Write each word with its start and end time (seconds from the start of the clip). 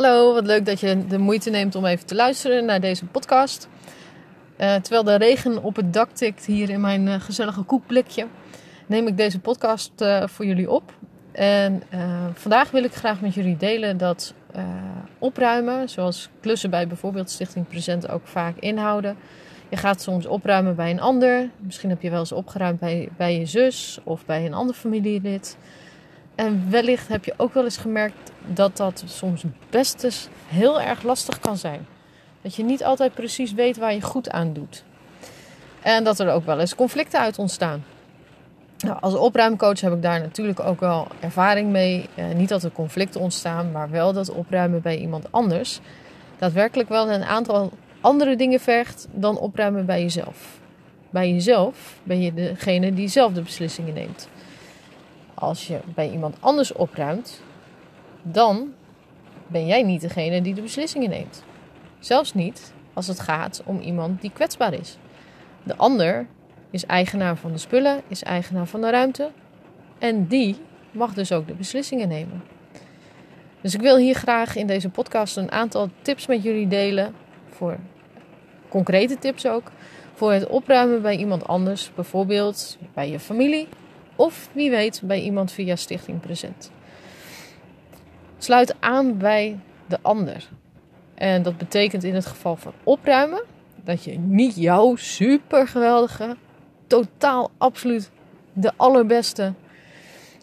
Hallo, 0.00 0.34
wat 0.34 0.46
leuk 0.46 0.66
dat 0.66 0.80
je 0.80 1.06
de 1.06 1.18
moeite 1.18 1.50
neemt 1.50 1.74
om 1.74 1.84
even 1.84 2.06
te 2.06 2.14
luisteren 2.14 2.64
naar 2.64 2.80
deze 2.80 3.06
podcast. 3.06 3.68
Uh, 4.58 4.74
terwijl 4.74 5.04
de 5.04 5.14
regen 5.14 5.62
op 5.62 5.76
het 5.76 5.92
dak 5.92 6.10
tikt 6.10 6.46
hier 6.46 6.70
in 6.70 6.80
mijn 6.80 7.06
uh, 7.06 7.14
gezellige 7.20 7.62
koekblikje, 7.62 8.26
neem 8.86 9.06
ik 9.06 9.16
deze 9.16 9.38
podcast 9.38 9.92
uh, 9.98 10.26
voor 10.26 10.44
jullie 10.44 10.70
op. 10.70 10.92
En 11.32 11.82
vandaag 12.34 12.70
wil 12.70 12.84
ik 12.84 12.94
graag 12.94 13.20
met 13.20 13.34
jullie 13.34 13.56
delen 13.56 13.96
dat 13.96 14.34
opruimen, 15.18 15.88
zoals 15.88 16.28
klussen 16.40 16.70
bij 16.70 16.86
bijvoorbeeld 16.86 17.30
Stichting 17.30 17.68
Present 17.68 18.10
ook 18.10 18.26
vaak 18.26 18.56
inhouden. 18.58 19.16
Je 19.68 19.76
gaat 19.76 20.02
soms 20.02 20.26
opruimen 20.26 20.76
bij 20.76 20.90
een 20.90 21.00
ander. 21.00 21.50
Misschien 21.56 21.90
heb 21.90 22.02
je 22.02 22.10
wel 22.10 22.20
eens 22.20 22.32
opgeruimd 22.32 22.80
bij, 22.80 23.08
bij 23.16 23.38
je 23.38 23.46
zus 23.46 23.98
of 24.04 24.26
bij 24.26 24.46
een 24.46 24.54
ander 24.54 24.74
familielid. 24.74 25.56
En 26.34 26.70
wellicht 26.70 27.08
heb 27.08 27.24
je 27.24 27.34
ook 27.36 27.54
wel 27.54 27.64
eens 27.64 27.76
gemerkt 27.76 28.30
dat 28.46 28.76
dat 28.76 29.02
soms 29.06 29.44
best 29.70 30.04
eens 30.04 30.28
heel 30.46 30.80
erg 30.80 31.02
lastig 31.02 31.40
kan 31.40 31.56
zijn. 31.56 31.86
Dat 32.42 32.54
je 32.54 32.64
niet 32.64 32.84
altijd 32.84 33.14
precies 33.14 33.52
weet 33.52 33.76
waar 33.76 33.94
je 33.94 34.02
goed 34.02 34.30
aan 34.30 34.52
doet. 34.52 34.84
En 35.82 36.04
dat 36.04 36.18
er 36.18 36.32
ook 36.32 36.44
wel 36.44 36.60
eens 36.60 36.74
conflicten 36.74 37.20
uit 37.20 37.38
ontstaan. 37.38 37.84
Nou, 38.78 39.00
als 39.00 39.14
opruimcoach 39.14 39.80
heb 39.80 39.92
ik 39.92 40.02
daar 40.02 40.20
natuurlijk 40.20 40.60
ook 40.60 40.80
wel 40.80 41.06
ervaring 41.20 41.70
mee. 41.70 42.08
Eh, 42.14 42.24
niet 42.34 42.48
dat 42.48 42.62
er 42.62 42.72
conflicten 42.72 43.20
ontstaan, 43.20 43.70
maar 43.72 43.90
wel 43.90 44.12
dat 44.12 44.30
opruimen 44.30 44.82
bij 44.82 44.96
iemand 44.96 45.32
anders 45.32 45.80
daadwerkelijk 46.38 46.88
wel 46.88 47.10
een 47.10 47.24
aantal 47.24 47.72
andere 48.00 48.36
dingen 48.36 48.60
vergt 48.60 49.08
dan 49.10 49.38
opruimen 49.38 49.86
bij 49.86 50.02
jezelf. 50.02 50.58
Bij 51.10 51.32
jezelf 51.32 52.00
ben 52.02 52.20
je 52.22 52.34
degene 52.34 52.94
die 52.94 53.08
zelf 53.08 53.32
de 53.32 53.42
beslissingen 53.42 53.94
neemt 53.94 54.28
als 55.40 55.66
je 55.66 55.80
bij 55.94 56.10
iemand 56.10 56.36
anders 56.40 56.72
opruimt, 56.72 57.42
dan 58.22 58.72
ben 59.46 59.66
jij 59.66 59.82
niet 59.82 60.00
degene 60.00 60.42
die 60.42 60.54
de 60.54 60.62
beslissingen 60.62 61.10
neemt. 61.10 61.44
Zelfs 61.98 62.34
niet 62.34 62.72
als 62.92 63.06
het 63.06 63.20
gaat 63.20 63.62
om 63.64 63.80
iemand 63.80 64.20
die 64.20 64.30
kwetsbaar 64.30 64.72
is. 64.72 64.96
De 65.62 65.76
ander 65.76 66.26
is 66.70 66.86
eigenaar 66.86 67.36
van 67.36 67.52
de 67.52 67.58
spullen, 67.58 68.00
is 68.08 68.22
eigenaar 68.22 68.66
van 68.66 68.80
de 68.80 68.90
ruimte 68.90 69.30
en 69.98 70.26
die 70.26 70.56
mag 70.90 71.14
dus 71.14 71.32
ook 71.32 71.46
de 71.46 71.54
beslissingen 71.54 72.08
nemen. 72.08 72.42
Dus 73.60 73.74
ik 73.74 73.80
wil 73.80 73.96
hier 73.96 74.14
graag 74.14 74.56
in 74.56 74.66
deze 74.66 74.88
podcast 74.88 75.36
een 75.36 75.52
aantal 75.52 75.88
tips 76.02 76.26
met 76.26 76.42
jullie 76.42 76.68
delen 76.68 77.14
voor 77.48 77.78
concrete 78.68 79.18
tips 79.18 79.46
ook 79.46 79.70
voor 80.14 80.32
het 80.32 80.46
opruimen 80.46 81.02
bij 81.02 81.16
iemand 81.16 81.46
anders, 81.46 81.90
bijvoorbeeld 81.94 82.78
bij 82.94 83.10
je 83.10 83.20
familie 83.20 83.68
of 84.20 84.48
wie 84.52 84.70
weet 84.70 85.00
bij 85.04 85.20
iemand 85.20 85.52
via 85.52 85.76
Stichting 85.76 86.20
Present. 86.20 86.70
Sluit 88.38 88.74
aan 88.80 89.18
bij 89.18 89.58
de 89.86 89.98
ander. 90.02 90.48
En 91.14 91.42
dat 91.42 91.56
betekent 91.56 92.04
in 92.04 92.14
het 92.14 92.26
geval 92.26 92.56
van 92.56 92.72
opruimen 92.84 93.42
dat 93.84 94.04
je 94.04 94.18
niet 94.18 94.56
jouw 94.56 94.96
super 94.96 95.68
geweldige, 95.68 96.36
totaal 96.86 97.50
absoluut 97.58 98.10
de 98.52 98.72
allerbeste 98.76 99.54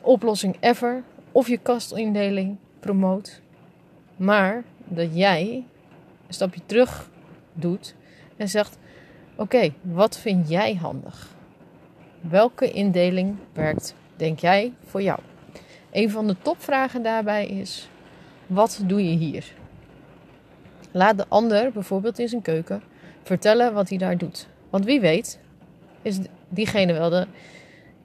oplossing 0.01 0.57
ever 0.59 1.03
of 1.31 1.47
je 1.47 1.57
kastindeling 1.57 2.57
promoot. 2.79 3.41
Maar 4.15 4.63
dat 4.85 5.15
jij 5.15 5.65
een 6.27 6.33
stapje 6.33 6.61
terug 6.65 7.09
doet 7.53 7.95
en 8.37 8.49
zegt: 8.49 8.77
Oké, 9.35 9.73
wat 9.81 10.17
vind 10.17 10.49
jij 10.49 10.75
handig? 10.75 11.35
Welke 12.29 12.71
indeling 12.71 13.35
werkt, 13.53 13.95
denk 14.15 14.39
jij, 14.39 14.73
voor 14.85 15.01
jou? 15.01 15.19
Een 15.91 16.09
van 16.09 16.27
de 16.27 16.35
topvragen 16.41 17.03
daarbij 17.03 17.47
is: 17.47 17.89
wat 18.47 18.81
doe 18.85 19.09
je 19.09 19.17
hier? 19.17 19.53
Laat 20.91 21.17
de 21.17 21.25
ander 21.27 21.71
bijvoorbeeld 21.71 22.19
in 22.19 22.29
zijn 22.29 22.41
keuken 22.41 22.81
vertellen 23.23 23.73
wat 23.73 23.89
hij 23.89 23.97
daar 23.97 24.17
doet. 24.17 24.47
Want 24.69 24.85
wie 24.85 24.99
weet 24.99 25.39
is 26.01 26.19
diegene 26.49 26.93
wel 26.93 27.09
de, 27.09 27.27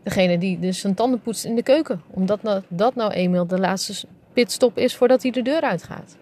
degene 0.03 0.39
die 0.39 0.59
dus 0.59 0.81
zijn 0.81 0.95
tanden 0.95 1.21
poetst 1.21 1.45
in 1.45 1.55
de 1.55 1.63
keuken. 1.63 2.03
Omdat 2.11 2.63
dat 2.69 2.95
nou 2.95 3.13
eenmaal 3.13 3.47
de 3.47 3.59
laatste 3.59 4.07
pitstop 4.33 4.79
is 4.79 4.97
voordat 4.97 5.23
hij 5.23 5.31
de 5.31 5.43
deur 5.43 5.61
uitgaat. 5.61 6.17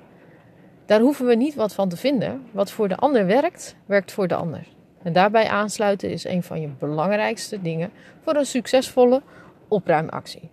Daar 0.87 1.00
hoeven 1.00 1.27
we 1.27 1.34
niet 1.34 1.55
wat 1.55 1.75
van 1.75 1.89
te 1.89 1.97
vinden. 1.97 2.43
Wat 2.50 2.71
voor 2.71 2.89
de 2.89 2.97
ander 2.97 3.27
werkt, 3.27 3.77
werkt 3.87 4.12
voor 4.12 4.28
de 4.28 4.34
ander. 4.34 4.66
En 5.03 5.12
daarbij 5.12 5.49
aansluiten 5.49 6.11
is 6.11 6.25
een 6.25 6.43
van 6.43 6.61
je 6.61 6.69
belangrijkste 6.78 7.62
dingen 7.62 7.91
voor 8.22 8.37
een 8.37 8.47
succesvolle 8.47 9.22
opruimactie. 9.69 10.50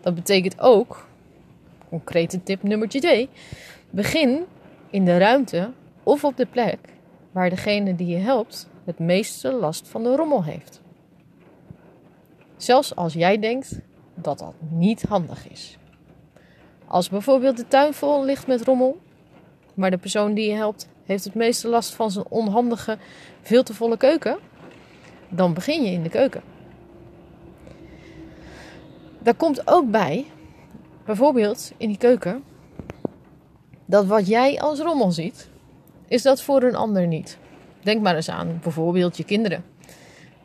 Dat 0.00 0.14
betekent 0.14 0.60
ook, 0.60 1.06
concrete 1.88 2.42
tip 2.42 2.62
nummer 2.62 2.88
2, 2.88 3.28
begin 3.90 4.44
in 4.90 5.04
de 5.04 5.18
ruimte 5.18 5.70
of 6.02 6.24
op 6.24 6.36
de 6.36 6.46
plek 6.46 6.78
waar 7.32 7.50
degene 7.50 7.94
die 7.94 8.06
je 8.06 8.16
helpt 8.16 8.68
het 8.84 8.98
meeste 8.98 9.52
last 9.52 9.88
van 9.88 10.02
de 10.02 10.16
rommel 10.16 10.44
heeft. 10.44 10.80
Zelfs 12.56 12.96
als 12.96 13.12
jij 13.12 13.38
denkt 13.38 13.80
dat 14.14 14.38
dat 14.38 14.54
niet 14.70 15.02
handig 15.02 15.50
is. 15.50 15.78
Als 16.86 17.08
bijvoorbeeld 17.08 17.56
de 17.56 17.68
tuin 17.68 17.94
vol 17.94 18.24
ligt 18.24 18.46
met 18.46 18.62
rommel, 18.62 18.98
maar 19.74 19.90
de 19.90 19.98
persoon 19.98 20.34
die 20.34 20.48
je 20.48 20.54
helpt 20.54 20.88
heeft 21.08 21.24
het 21.24 21.34
meeste 21.34 21.68
last 21.68 21.94
van 21.94 22.10
zijn 22.10 22.24
onhandige, 22.28 22.98
veel 23.42 23.62
te 23.62 23.74
volle 23.74 23.96
keuken, 23.96 24.38
dan 25.28 25.54
begin 25.54 25.84
je 25.84 25.90
in 25.90 26.02
de 26.02 26.08
keuken. 26.08 26.42
Daar 29.18 29.34
komt 29.34 29.68
ook 29.68 29.90
bij, 29.90 30.26
bijvoorbeeld 31.04 31.72
in 31.76 31.88
die 31.88 31.98
keuken, 31.98 32.44
dat 33.84 34.06
wat 34.06 34.26
jij 34.26 34.60
als 34.60 34.78
rommel 34.78 35.10
ziet, 35.10 35.48
is 36.08 36.22
dat 36.22 36.42
voor 36.42 36.62
een 36.62 36.76
ander 36.76 37.06
niet. 37.06 37.38
Denk 37.82 38.02
maar 38.02 38.14
eens 38.14 38.30
aan 38.30 38.58
bijvoorbeeld 38.62 39.16
je 39.16 39.24
kinderen. 39.24 39.64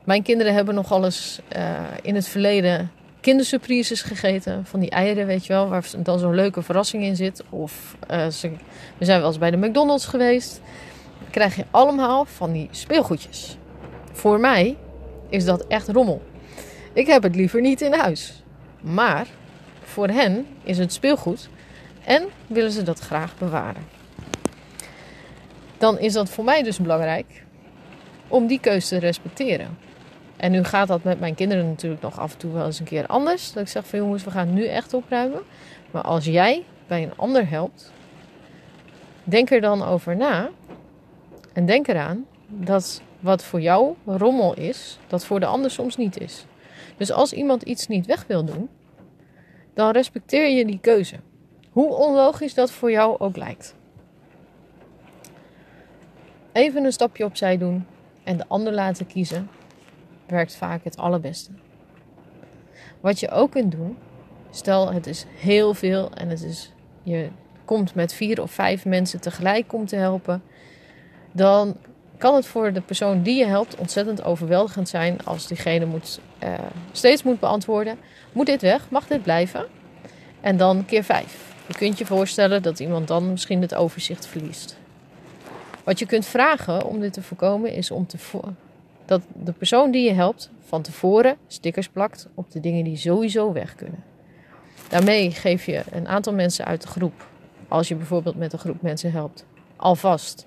Mijn 0.03 0.24
kinderen 0.24 0.53
hebben 0.53 0.75
nogal 0.75 1.06
eens 1.06 1.41
uh, 1.56 1.81
in 2.01 2.16
het 2.16 2.28
verleden 2.28 2.91
kindersurprises 3.23 4.01
gegeten. 4.01 4.66
Van 4.66 4.79
die 4.79 4.89
eieren, 4.89 5.25
weet 5.25 5.45
je 5.45 5.53
wel, 5.53 5.69
waar 5.69 5.89
dan 5.97 6.19
zo'n 6.19 6.35
leuke 6.35 6.61
verrassing 6.61 7.03
in 7.03 7.16
zit. 7.16 7.44
Of 7.50 7.95
ze, 8.31 8.51
we 8.97 9.06
zijn 9.06 9.19
wel 9.19 9.28
eens 9.28 9.38
bij 9.38 9.51
de 9.51 9.57
McDonald's 9.57 10.06
geweest. 10.06 10.61
Krijg 11.29 11.56
je 11.56 11.66
allemaal 11.72 12.25
van 12.25 12.51
die 12.51 12.67
speelgoedjes. 12.72 13.57
Voor 14.12 14.39
mij 14.39 14.78
is 15.29 15.45
dat 15.45 15.67
echt 15.67 15.88
rommel. 15.88 16.22
Ik 16.94 17.07
heb 17.07 17.23
het 17.23 17.35
liever 17.35 17.62
niet 17.62 17.81
in 17.81 17.94
huis. 17.94 18.44
Maar 18.81 19.28
voor 19.83 20.07
hen 20.07 20.47
is 20.63 20.78
het 20.78 20.94
speelgoed 20.94 21.50
en 22.06 22.23
willen 22.47 22.72
ze 22.72 22.83
dat 22.83 23.00
graag 23.00 23.38
bewaren. 23.38 23.83
Dan 25.78 26.00
is 26.00 26.13
dat 26.13 26.29
voor 26.29 26.44
mij 26.44 26.63
dus 26.63 26.78
belangrijk 26.78 27.44
om 28.28 28.47
die 28.47 28.59
keuze 28.59 28.88
te 28.88 28.97
respecteren. 28.97 29.78
En 30.38 30.51
nu 30.51 30.63
gaat 30.63 30.88
dat 30.88 31.03
met 31.03 31.19
mijn 31.19 31.35
kinderen 31.35 31.66
natuurlijk 31.67 32.01
nog 32.01 32.19
af 32.19 32.33
en 32.33 32.38
toe 32.38 32.51
wel 32.51 32.66
eens 32.66 32.79
een 32.79 32.85
keer 32.85 33.07
anders. 33.07 33.53
Dat 33.53 33.63
ik 33.63 33.69
zeg 33.69 33.88
van 33.88 33.99
jongens, 33.99 34.23
we 34.23 34.31
gaan 34.31 34.53
nu 34.53 34.66
echt 34.67 34.94
opruimen. 34.94 35.41
Maar 35.91 36.01
als 36.01 36.25
jij 36.25 36.63
bij 36.88 37.03
een 37.03 37.17
ander 37.17 37.49
helpt, 37.49 37.91
denk 39.23 39.51
er 39.51 39.61
dan 39.61 39.83
over 39.83 40.16
na. 40.16 40.49
En 41.53 41.66
denk 41.66 41.88
eraan 41.88 42.25
dat 42.47 43.01
wat 43.19 43.44
voor 43.44 43.61
jou 43.61 43.95
rommel 44.05 44.53
is, 44.53 44.99
dat 45.07 45.25
voor 45.25 45.39
de 45.39 45.45
ander 45.45 45.71
soms 45.71 45.97
niet 45.97 46.19
is. 46.19 46.45
Dus 46.97 47.11
als 47.11 47.33
iemand 47.33 47.61
iets 47.61 47.88
niet 47.88 48.05
weg 48.05 48.25
wil 48.27 48.45
doen, 48.45 48.69
dan 49.73 49.91
respecteer 49.91 50.50
je 50.50 50.65
die 50.65 50.79
keuze. 50.79 51.15
Hoe 51.69 51.94
onlogisch 51.94 52.53
dat 52.53 52.71
voor 52.71 52.91
jou 52.91 53.19
ook 53.19 53.38
lijkt. 53.38 53.75
Even 56.51 56.85
een 56.85 56.91
stapje 56.91 57.25
opzij 57.25 57.57
doen 57.57 57.85
en 58.23 58.38
de 58.38 58.45
ander 58.47 58.73
laten 58.73 59.07
kiezen 59.07 59.50
werkt 60.25 60.56
vaak 60.56 60.84
het 60.84 60.97
allerbeste. 60.97 61.51
Wat 63.00 63.19
je 63.19 63.31
ook 63.31 63.51
kunt 63.51 63.72
doen, 63.72 63.97
stel 64.51 64.94
het 64.94 65.07
is 65.07 65.25
heel 65.38 65.74
veel 65.74 66.12
en 66.12 66.30
het 66.30 66.44
is, 66.44 66.71
je 67.03 67.30
komt 67.65 67.95
met 67.95 68.13
vier 68.13 68.42
of 68.42 68.51
vijf 68.51 68.86
mensen 68.86 69.21
tegelijk 69.21 69.74
om 69.74 69.86
te 69.86 69.95
helpen, 69.95 70.44
dan 71.31 71.75
kan 72.18 72.36
het 72.36 72.45
voor 72.45 72.74
de 72.74 72.81
persoon 72.81 73.21
die 73.21 73.38
je 73.38 73.45
helpt 73.45 73.75
ontzettend 73.75 74.24
overweldigend 74.24 74.89
zijn 74.89 75.25
als 75.25 75.48
diegene 75.48 75.86
moet, 75.86 76.19
uh, 76.44 76.53
steeds 76.92 77.24
moet 77.24 77.39
beantwoorden: 77.39 77.98
moet 78.31 78.45
dit 78.45 78.62
weg? 78.62 78.89
Mag 78.89 79.07
dit 79.07 79.24
blijven? 79.24 79.65
En 80.42 80.57
dan 80.57 80.86
keer 80.86 81.03
vijf. 81.03 81.53
Je 81.68 81.74
kunt 81.74 81.98
je 81.98 82.06
voorstellen 82.06 82.62
dat 82.62 82.80
iemand 82.80 83.07
dan 83.07 83.31
misschien 83.31 83.62
het 83.62 83.75
overzicht 83.75 84.27
verliest. 84.27 84.77
Wat 85.83 86.00
je 86.00 86.06
kunt 86.06 86.25
vragen 86.25 86.86
om 86.86 87.00
dit 87.00 87.13
te 87.13 87.21
voorkomen 87.21 87.74
is 87.74 87.92
om 87.92 88.07
te, 88.07 88.18
dat 89.05 89.21
de 89.33 89.51
persoon 89.51 89.91
die 89.91 90.03
je 90.03 90.13
helpt 90.13 90.50
van 90.59 90.81
tevoren 90.81 91.38
stickers 91.47 91.89
plakt 91.89 92.27
op 92.33 92.51
de 92.51 92.59
dingen 92.59 92.83
die 92.83 92.97
sowieso 92.97 93.51
weg 93.51 93.75
kunnen. 93.75 94.03
Daarmee 94.89 95.31
geef 95.31 95.65
je 95.65 95.83
een 95.91 96.07
aantal 96.07 96.33
mensen 96.33 96.65
uit 96.65 96.81
de 96.81 96.88
groep, 96.88 97.27
als 97.67 97.88
je 97.88 97.95
bijvoorbeeld 97.95 98.35
met 98.35 98.53
een 98.53 98.59
groep 98.59 98.81
mensen 98.81 99.11
helpt, 99.11 99.45
alvast 99.75 100.45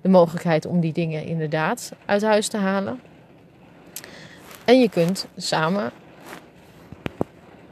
de 0.00 0.08
mogelijkheid 0.08 0.66
om 0.66 0.80
die 0.80 0.92
dingen 0.92 1.24
inderdaad 1.24 1.92
uit 2.04 2.22
huis 2.22 2.48
te 2.48 2.56
halen. 2.56 3.00
En 4.64 4.80
je 4.80 4.88
kunt 4.88 5.26
samen 5.36 5.90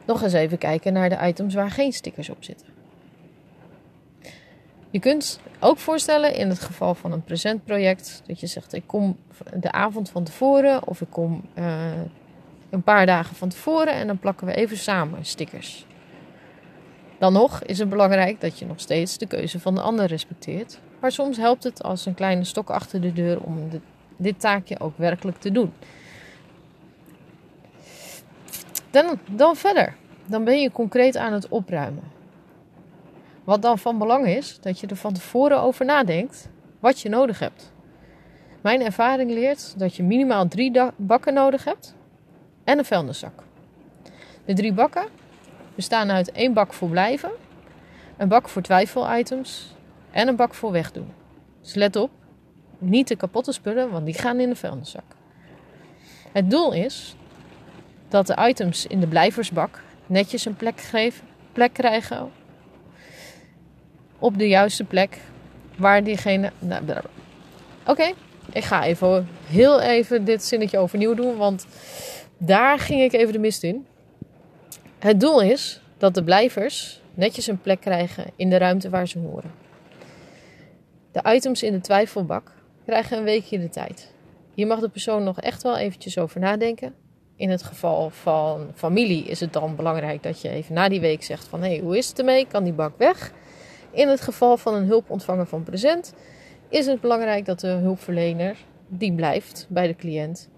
nog 0.06 0.22
eens 0.22 0.32
even 0.32 0.58
kijken 0.58 0.92
naar 0.92 1.08
de 1.08 1.18
items 1.22 1.54
waar 1.54 1.70
geen 1.70 1.92
stickers 1.92 2.30
op 2.30 2.44
zitten. 2.44 2.75
Je 4.90 4.98
kunt 4.98 5.40
ook 5.60 5.78
voorstellen 5.78 6.34
in 6.34 6.48
het 6.48 6.60
geval 6.60 6.94
van 6.94 7.12
een 7.12 7.24
presentproject 7.24 8.22
dat 8.26 8.40
je 8.40 8.46
zegt: 8.46 8.72
ik 8.72 8.82
kom 8.86 9.16
de 9.54 9.72
avond 9.72 10.10
van 10.10 10.24
tevoren 10.24 10.86
of 10.86 11.00
ik 11.00 11.10
kom 11.10 11.42
uh, 11.58 11.90
een 12.70 12.82
paar 12.82 13.06
dagen 13.06 13.36
van 13.36 13.48
tevoren 13.48 13.92
en 13.92 14.06
dan 14.06 14.18
plakken 14.18 14.46
we 14.46 14.54
even 14.54 14.76
samen 14.76 15.24
stickers. 15.24 15.86
Dan 17.18 17.32
nog 17.32 17.62
is 17.62 17.78
het 17.78 17.88
belangrijk 17.88 18.40
dat 18.40 18.58
je 18.58 18.66
nog 18.66 18.80
steeds 18.80 19.18
de 19.18 19.26
keuze 19.26 19.60
van 19.60 19.74
de 19.74 19.80
ander 19.80 20.06
respecteert. 20.06 20.78
Maar 21.00 21.12
soms 21.12 21.36
helpt 21.36 21.64
het 21.64 21.82
als 21.82 22.06
een 22.06 22.14
kleine 22.14 22.44
stok 22.44 22.70
achter 22.70 23.00
de 23.00 23.12
deur 23.12 23.40
om 23.40 23.70
dit 24.16 24.40
taakje 24.40 24.80
ook 24.80 24.98
werkelijk 24.98 25.38
te 25.38 25.52
doen. 25.52 25.72
Dan, 28.90 29.18
dan 29.30 29.56
verder. 29.56 29.96
Dan 30.26 30.44
ben 30.44 30.60
je 30.60 30.70
concreet 30.72 31.16
aan 31.16 31.32
het 31.32 31.48
opruimen. 31.48 32.15
Wat 33.46 33.62
dan 33.62 33.78
van 33.78 33.98
belang 33.98 34.26
is, 34.26 34.58
dat 34.60 34.81
je 34.81 34.87
er 34.87 34.96
van 34.96 35.12
tevoren 35.12 35.60
over 35.60 35.84
nadenkt 35.84 36.48
wat 36.81 37.00
je 37.00 37.08
nodig 37.08 37.38
hebt. 37.38 37.72
Mijn 38.60 38.82
ervaring 38.82 39.31
leert 39.31 39.78
dat 39.78 39.94
je 39.94 40.02
minimaal 40.02 40.48
drie 40.48 40.72
bakken 40.96 41.34
nodig 41.34 41.64
hebt 41.64 41.94
en 42.64 42.78
een 42.78 42.84
vuilniszak. 42.84 43.43
De 44.44 44.52
drie 44.52 44.72
bakken 44.72 45.06
bestaan 45.75 46.10
uit 46.10 46.32
één 46.32 46.52
bak 46.52 46.72
voor 46.72 46.88
blijven, 46.88 47.31
een 48.16 48.28
bak 48.28 48.48
voor 48.48 48.62
twijfelitems 48.62 49.75
en 50.10 50.28
een 50.28 50.37
bak 50.37 50.54
voor 50.54 50.72
wegdoen. 50.72 51.12
Dus 51.60 51.75
let 51.75 51.96
op, 51.96 52.10
niet 52.78 53.08
de 53.08 53.16
kapotte 53.16 53.52
spullen, 53.52 53.90
want 53.90 54.04
die 54.04 54.14
gaan 54.14 54.40
in 54.40 54.48
de 54.48 54.56
vuilniszak. 54.56 55.04
Het 56.32 56.50
doel 56.50 56.72
is 56.72 57.16
dat 58.08 58.26
de 58.26 58.48
items 58.48 58.87
in 58.87 59.00
de 59.00 59.06
blijversbak 59.06 59.82
netjes 60.06 60.44
een 60.44 60.56
plek, 60.56 60.90
plek 61.52 61.72
krijgen 61.72 62.31
op 64.18 64.38
de 64.38 64.48
juiste 64.48 64.84
plek 64.84 65.18
waar 65.76 66.04
diegene. 66.04 66.52
Nou, 66.58 66.82
Oké, 67.86 68.12
ik 68.52 68.64
ga 68.64 68.84
even 68.84 69.28
heel 69.46 69.80
even 69.80 70.24
dit 70.24 70.44
zinnetje 70.44 70.78
overnieuw 70.78 71.14
doen, 71.14 71.36
want 71.36 71.66
daar 72.38 72.78
ging 72.78 73.02
ik 73.02 73.12
even 73.12 73.32
de 73.32 73.38
mist 73.38 73.62
in. 73.62 73.86
Het 74.98 75.20
doel 75.20 75.42
is 75.42 75.80
dat 75.98 76.14
de 76.14 76.24
blijvers 76.24 77.00
netjes 77.14 77.46
een 77.46 77.60
plek 77.60 77.80
krijgen 77.80 78.24
in 78.36 78.50
de 78.50 78.56
ruimte 78.56 78.90
waar 78.90 79.08
ze 79.08 79.18
horen. 79.18 79.52
De 81.12 81.34
items 81.34 81.62
in 81.62 81.72
de 81.72 81.80
twijfelbak 81.80 82.52
krijgen 82.84 83.19
een 83.19 83.24
weekje 83.24 83.58
de 83.58 83.69
tijd. 83.69 84.14
Hier 84.54 84.66
mag 84.66 84.80
de 84.80 84.88
persoon 84.88 85.24
nog 85.24 85.40
echt 85.40 85.62
wel 85.62 85.76
eventjes 85.76 86.19
over 86.19 86.40
nadenken. 86.40 86.94
In 87.36 87.50
het 87.50 87.62
geval 87.62 88.10
van 88.10 88.70
familie 88.74 89.24
is 89.24 89.40
het 89.40 89.52
dan 89.52 89.76
belangrijk 89.76 90.22
dat 90.22 90.40
je 90.40 90.48
even 90.48 90.74
na 90.74 90.88
die 90.88 91.00
week 91.00 91.22
zegt 91.22 91.48
van 91.48 91.62
hé, 91.62 91.69
hey, 91.69 91.78
hoe 91.78 91.96
is 91.96 92.08
het 92.08 92.19
ermee? 92.19 92.46
Kan 92.46 92.64
die 92.64 92.72
bak 92.72 92.98
weg? 92.98 93.32
In 93.96 94.08
het 94.08 94.20
geval 94.20 94.56
van 94.56 94.75
een 94.75 94.84
hulpontvanger 94.84 95.46
van 95.46 95.62
present 95.62 96.14
is 96.69 96.87
het 96.87 97.00
belangrijk 97.00 97.44
dat 97.44 97.60
de 97.60 97.66
hulpverlener 97.66 98.56
die 98.88 99.12
blijft 99.12 99.66
bij 99.69 99.87
de 99.87 99.96
cliënt, 99.96 100.48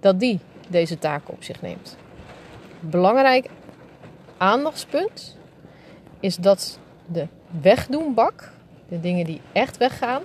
dat 0.00 0.20
die 0.20 0.40
deze 0.68 0.98
taken 0.98 1.34
op 1.34 1.42
zich 1.42 1.62
neemt. 1.62 1.96
Belangrijk 2.80 3.48
aandachtspunt 4.36 5.36
is 6.20 6.36
dat 6.36 6.78
de 7.06 7.26
wegdoenbak, 7.60 8.52
de 8.88 9.00
dingen 9.00 9.24
die 9.24 9.40
echt 9.52 9.76
weggaan, 9.76 10.22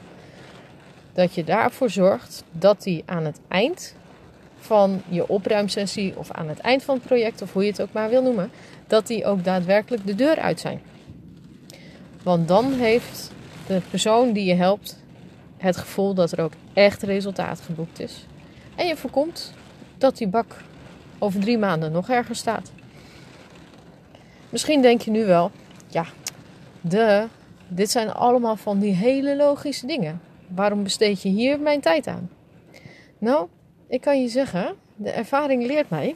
dat 1.14 1.34
je 1.34 1.44
daarvoor 1.44 1.90
zorgt 1.90 2.44
dat 2.52 2.84
die 2.84 3.04
aan 3.06 3.26
het 3.26 3.40
eind 3.48 3.96
van 4.58 5.02
je 5.10 5.28
opruimsessie 5.28 6.18
of 6.18 6.32
aan 6.32 6.48
het 6.50 6.60
eind 6.60 6.84
van 6.84 6.96
het 6.96 7.06
project 7.06 7.42
of 7.42 7.54
hoe 7.54 7.64
je 7.64 7.70
het 7.70 7.82
ook 7.82 7.92
maar 7.92 8.10
wil 8.10 8.24
noemen, 8.24 8.52
dat 8.88 9.08
die 9.08 9.26
ook 9.26 9.44
daadwerkelijk 9.44 10.06
de 10.06 10.16
deur 10.16 10.40
uit 10.40 10.60
zijn. 10.60 10.82
Want 12.26 12.48
dan 12.48 12.74
heeft 12.74 13.32
de 13.68 13.82
persoon 13.90 14.34
die 14.34 14.46
je 14.46 14.54
helpt 14.54 15.04
het 15.58 15.78
gevoel 15.78 16.14
dat 16.14 16.32
er 16.32 16.42
ook 16.42 16.54
echt 16.74 17.04
resultaat 17.04 17.62
geboekt 17.62 18.00
is. 18.00 18.26
En 18.76 18.88
je 18.88 18.96
voorkomt 18.96 19.54
dat 19.98 20.18
die 20.18 20.28
bak 20.28 20.62
over 21.20 21.40
drie 21.40 21.58
maanden 21.58 21.92
nog 21.92 22.10
ergens 22.10 22.40
staat. 22.40 22.72
Misschien 24.50 24.82
denk 24.82 25.02
je 25.02 25.12
nu 25.12 25.26
wel, 25.26 25.52
ja, 25.88 26.06
de, 26.82 27.28
dit 27.68 27.92
zijn 27.92 28.12
allemaal 28.12 28.56
van 28.56 28.80
die 28.80 28.94
hele 28.94 29.36
logische 29.36 29.88
dingen. 29.88 30.22
Waarom 30.48 30.84
besteed 30.84 31.22
je 31.22 31.30
hier 31.30 31.60
mijn 31.60 31.82
tijd 31.82 32.08
aan? 32.08 32.30
Nou, 33.18 33.48
ik 33.88 34.02
kan 34.02 34.22
je 34.22 34.28
zeggen, 34.28 34.76
de 34.96 35.10
ervaring 35.10 35.66
leert 35.66 35.90
mij 35.90 36.16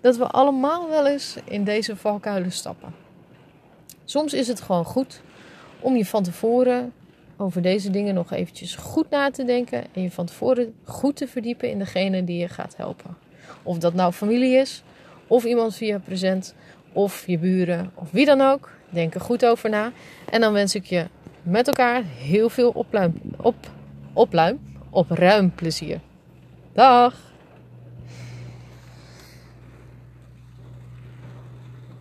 dat 0.00 0.16
we 0.16 0.26
allemaal 0.26 0.88
wel 0.88 1.06
eens 1.06 1.36
in 1.44 1.64
deze 1.64 1.96
valkuilen 1.96 2.52
stappen. 2.52 3.03
Soms 4.04 4.32
is 4.32 4.48
het 4.48 4.60
gewoon 4.60 4.84
goed 4.84 5.20
om 5.80 5.96
je 5.96 6.06
van 6.06 6.22
tevoren 6.22 6.92
over 7.36 7.62
deze 7.62 7.90
dingen 7.90 8.14
nog 8.14 8.32
eventjes 8.32 8.74
goed 8.74 9.10
na 9.10 9.30
te 9.30 9.44
denken 9.44 9.84
en 9.92 10.02
je 10.02 10.10
van 10.10 10.26
tevoren 10.26 10.74
goed 10.84 11.16
te 11.16 11.28
verdiepen 11.28 11.70
in 11.70 11.78
degene 11.78 12.24
die 12.24 12.38
je 12.38 12.48
gaat 12.48 12.76
helpen. 12.76 13.16
Of 13.62 13.78
dat 13.78 13.94
nou 13.94 14.12
familie 14.12 14.56
is, 14.56 14.82
of 15.26 15.44
iemand 15.44 15.74
via 15.74 15.98
present, 15.98 16.54
of 16.92 17.26
je 17.26 17.38
buren, 17.38 17.90
of 17.94 18.10
wie 18.10 18.26
dan 18.26 18.40
ook. 18.40 18.70
Denk 18.90 19.14
er 19.14 19.20
goed 19.20 19.46
over 19.46 19.70
na. 19.70 19.92
En 20.30 20.40
dan 20.40 20.52
wens 20.52 20.74
ik 20.74 20.84
je 20.84 21.06
met 21.42 21.66
elkaar 21.66 22.02
heel 22.04 22.48
veel 22.48 22.70
opluim, 22.70 23.20
op, 23.36 23.54
opluim, 24.12 24.60
opruim 24.90 25.54
plezier. 25.54 26.00
Dag! 26.72 27.33